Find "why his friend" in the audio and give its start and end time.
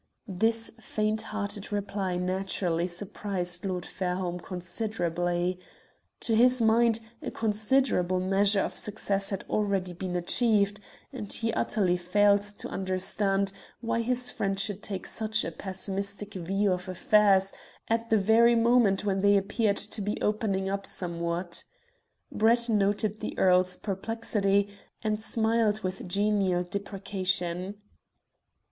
13.81-14.59